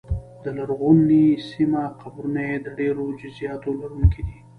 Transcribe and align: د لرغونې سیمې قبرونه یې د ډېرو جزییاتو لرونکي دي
د 0.43 0.45
لرغونې 0.57 1.23
سیمې 1.49 1.83
قبرونه 2.01 2.41
یې 2.49 2.57
د 2.65 2.67
ډېرو 2.79 3.05
جزییاتو 3.21 3.69
لرونکي 3.81 4.21
دي 4.27 4.37